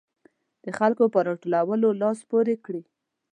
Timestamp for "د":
0.63-0.65